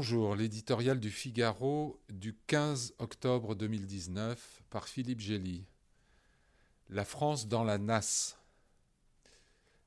Bonjour, 0.00 0.36
l'éditorial 0.36 1.00
du 1.00 1.10
Figaro 1.10 2.00
du 2.08 2.32
15 2.46 2.94
octobre 3.00 3.56
2019 3.56 4.62
par 4.70 4.86
Philippe 4.86 5.18
Gély. 5.18 5.66
La 6.88 7.04
France 7.04 7.48
dans 7.48 7.64
la 7.64 7.78
nasse. 7.78 8.38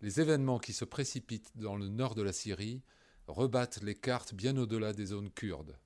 Les 0.02 0.20
événements 0.20 0.60
qui 0.60 0.74
se 0.74 0.84
précipitent 0.84 1.54
dans 1.56 1.78
le 1.78 1.88
nord 1.88 2.16
de 2.16 2.24
la 2.24 2.34
Syrie 2.34 2.82
rebattent 3.28 3.82
les 3.84 3.96
cartes 3.96 4.34
bien 4.34 4.58
au-delà 4.58 4.92
des 4.92 5.06
zones 5.06 5.32
kurdes. 5.32 5.78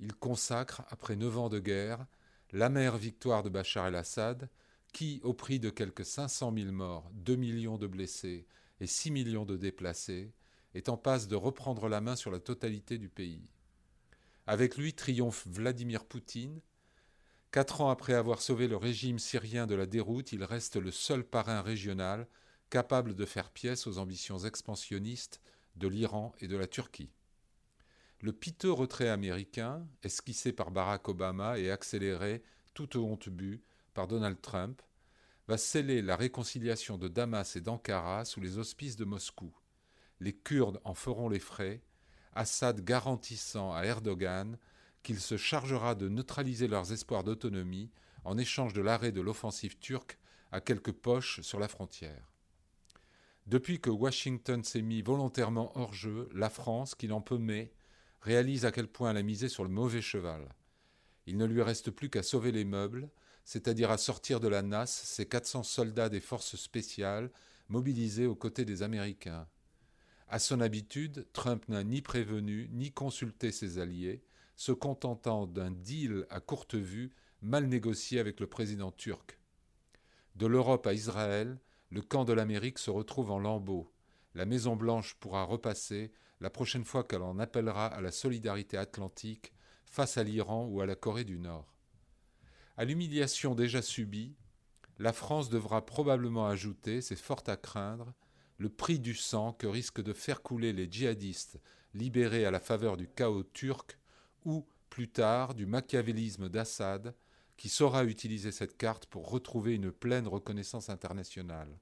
Ils 0.00 0.12
consacrent, 0.12 0.84
après 0.90 1.16
neuf 1.16 1.38
ans 1.38 1.48
de 1.48 1.60
guerre, 1.60 2.04
l'amère 2.52 2.98
victoire 2.98 3.42
de 3.42 3.48
Bachar 3.48 3.86
el-Assad, 3.86 4.50
qui, 4.92 5.18
au 5.24 5.32
prix 5.32 5.58
de 5.58 5.70
quelques 5.70 6.04
500 6.04 6.52
000 6.54 6.72
morts, 6.72 7.10
2 7.14 7.36
millions 7.36 7.78
de 7.78 7.86
blessés 7.86 8.46
et 8.80 8.86
6 8.86 9.10
millions 9.10 9.46
de 9.46 9.56
déplacés, 9.56 10.30
est 10.74 10.88
en 10.88 10.96
passe 10.96 11.28
de 11.28 11.36
reprendre 11.36 11.88
la 11.88 12.00
main 12.00 12.16
sur 12.16 12.30
la 12.30 12.40
totalité 12.40 12.98
du 12.98 13.08
pays. 13.08 13.48
Avec 14.46 14.76
lui 14.76 14.94
triomphe 14.94 15.46
Vladimir 15.46 16.04
Poutine. 16.04 16.60
Quatre 17.50 17.80
ans 17.80 17.90
après 17.90 18.14
avoir 18.14 18.40
sauvé 18.40 18.68
le 18.68 18.76
régime 18.76 19.18
syrien 19.18 19.66
de 19.66 19.74
la 19.74 19.86
déroute, 19.86 20.32
il 20.32 20.44
reste 20.44 20.76
le 20.76 20.90
seul 20.90 21.24
parrain 21.24 21.62
régional 21.62 22.28
capable 22.70 23.14
de 23.14 23.24
faire 23.24 23.50
pièce 23.50 23.86
aux 23.86 23.98
ambitions 23.98 24.38
expansionnistes 24.38 25.40
de 25.76 25.88
l'Iran 25.88 26.32
et 26.40 26.46
de 26.46 26.56
la 26.56 26.68
Turquie. 26.68 27.10
Le 28.20 28.32
piteux 28.32 28.70
retrait 28.70 29.08
américain, 29.08 29.86
esquissé 30.02 30.52
par 30.52 30.70
Barack 30.70 31.08
Obama 31.08 31.58
et 31.58 31.70
accéléré, 31.70 32.42
toute 32.74 32.96
honte 32.96 33.28
bue, 33.28 33.62
par 33.94 34.06
Donald 34.06 34.40
Trump, 34.40 34.82
va 35.48 35.56
sceller 35.56 36.02
la 36.02 36.16
réconciliation 36.16 36.98
de 36.98 37.08
Damas 37.08 37.56
et 37.56 37.60
d'Ankara 37.60 38.24
sous 38.24 38.40
les 38.40 38.58
auspices 38.58 38.96
de 38.96 39.04
Moscou 39.04 39.52
les 40.20 40.32
Kurdes 40.32 40.80
en 40.84 40.94
feront 40.94 41.28
les 41.28 41.38
frais, 41.38 41.82
Assad 42.34 42.84
garantissant 42.84 43.72
à 43.72 43.82
Erdogan 43.84 44.56
qu'il 45.02 45.18
se 45.18 45.36
chargera 45.36 45.94
de 45.94 46.08
neutraliser 46.08 46.68
leurs 46.68 46.92
espoirs 46.92 47.24
d'autonomie 47.24 47.90
en 48.24 48.38
échange 48.38 48.72
de 48.72 48.82
l'arrêt 48.82 49.12
de 49.12 49.20
l'offensive 49.20 49.78
turque 49.78 50.18
à 50.52 50.60
quelques 50.60 50.92
poches 50.92 51.40
sur 51.40 51.58
la 51.58 51.68
frontière. 51.68 52.32
Depuis 53.46 53.80
que 53.80 53.90
Washington 53.90 54.62
s'est 54.62 54.82
mis 54.82 55.02
volontairement 55.02 55.76
hors 55.76 55.94
jeu, 55.94 56.28
la 56.34 56.50
France, 56.50 56.94
qui 56.94 57.08
n'en 57.08 57.20
peut 57.20 57.38
mais, 57.38 57.72
réalise 58.20 58.64
à 58.64 58.72
quel 58.72 58.86
point 58.86 59.10
elle 59.10 59.16
a 59.16 59.22
misé 59.22 59.48
sur 59.48 59.64
le 59.64 59.70
mauvais 59.70 60.02
cheval. 60.02 60.54
Il 61.26 61.36
ne 61.36 61.46
lui 61.46 61.62
reste 61.62 61.90
plus 61.90 62.10
qu'à 62.10 62.22
sauver 62.22 62.52
les 62.52 62.64
meubles, 62.64 63.10
c'est-à-dire 63.44 63.90
à 63.90 63.98
sortir 63.98 64.38
de 64.38 64.48
la 64.48 64.62
nasse 64.62 65.02
ses 65.04 65.26
400 65.26 65.62
soldats 65.62 66.08
des 66.08 66.20
forces 66.20 66.56
spéciales 66.56 67.30
mobilisés 67.68 68.26
aux 68.26 68.34
côtés 68.34 68.64
des 68.64 68.82
Américains. 68.82 69.48
À 70.32 70.38
son 70.38 70.60
habitude, 70.60 71.26
Trump 71.32 71.68
n'a 71.68 71.82
ni 71.82 72.02
prévenu 72.02 72.68
ni 72.70 72.92
consulté 72.92 73.50
ses 73.50 73.80
alliés, 73.80 74.22
se 74.54 74.70
contentant 74.70 75.48
d'un 75.48 75.72
deal 75.72 76.24
à 76.30 76.38
courte 76.38 76.76
vue 76.76 77.10
mal 77.42 77.66
négocié 77.66 78.20
avec 78.20 78.38
le 78.38 78.46
président 78.46 78.92
turc. 78.92 79.40
De 80.36 80.46
l'Europe 80.46 80.86
à 80.86 80.92
Israël, 80.92 81.58
le 81.90 82.00
camp 82.00 82.24
de 82.24 82.32
l'Amérique 82.32 82.78
se 82.78 82.92
retrouve 82.92 83.32
en 83.32 83.40
lambeaux. 83.40 83.92
La 84.36 84.46
Maison-Blanche 84.46 85.16
pourra 85.18 85.42
repasser 85.42 86.12
la 86.40 86.48
prochaine 86.48 86.84
fois 86.84 87.02
qu'elle 87.02 87.22
en 87.22 87.40
appellera 87.40 87.86
à 87.86 88.00
la 88.00 88.12
solidarité 88.12 88.76
atlantique 88.76 89.52
face 89.84 90.16
à 90.16 90.22
l'Iran 90.22 90.64
ou 90.66 90.80
à 90.80 90.86
la 90.86 90.94
Corée 90.94 91.24
du 91.24 91.40
Nord. 91.40 91.74
À 92.76 92.84
l'humiliation 92.84 93.56
déjà 93.56 93.82
subie, 93.82 94.36
la 95.00 95.12
France 95.12 95.50
devra 95.50 95.84
probablement 95.84 96.46
ajouter, 96.46 97.00
c'est 97.00 97.16
fort 97.16 97.42
à 97.48 97.56
craindre, 97.56 98.14
le 98.60 98.68
prix 98.68 98.98
du 98.98 99.14
sang 99.14 99.54
que 99.54 99.66
risquent 99.66 100.02
de 100.02 100.12
faire 100.12 100.42
couler 100.42 100.74
les 100.74 100.86
djihadistes 100.86 101.58
libérés 101.94 102.44
à 102.44 102.50
la 102.50 102.60
faveur 102.60 102.98
du 102.98 103.08
chaos 103.08 103.42
turc 103.42 103.98
ou, 104.44 104.66
plus 104.90 105.08
tard, 105.08 105.54
du 105.54 105.64
machiavélisme 105.64 106.50
d'Assad, 106.50 107.14
qui 107.56 107.70
saura 107.70 108.04
utiliser 108.04 108.52
cette 108.52 108.76
carte 108.76 109.06
pour 109.06 109.30
retrouver 109.30 109.74
une 109.74 109.90
pleine 109.90 110.28
reconnaissance 110.28 110.90
internationale. 110.90 111.78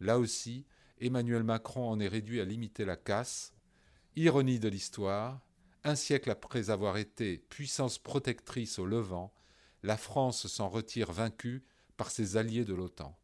Là 0.00 0.18
aussi, 0.18 0.64
Emmanuel 0.98 1.42
Macron 1.42 1.90
en 1.90 2.00
est 2.00 2.08
réduit 2.08 2.40
à 2.40 2.46
limiter 2.46 2.86
la 2.86 2.96
casse. 2.96 3.52
Ironie 4.16 4.58
de 4.58 4.68
l'histoire, 4.68 5.46
un 5.84 5.96
siècle 5.96 6.30
après 6.30 6.70
avoir 6.70 6.96
été 6.96 7.36
puissance 7.50 7.98
protectrice 7.98 8.78
au 8.78 8.86
Levant, 8.86 9.34
la 9.82 9.98
France 9.98 10.46
s'en 10.46 10.70
retire 10.70 11.12
vaincue 11.12 11.62
par 11.98 12.10
ses 12.10 12.38
alliés 12.38 12.64
de 12.64 12.72
l'OTAN. 12.72 13.14